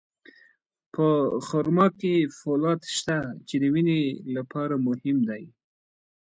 په 0.93 1.05
خرما 1.47 1.87
کې 1.99 2.13
فولاد 2.39 2.81
شته، 2.95 3.17
چې 3.47 3.55
د 3.61 3.63
وینې 3.73 4.01
لپاره 4.35 4.75
مهم 4.87 5.17
دی. 5.29 5.43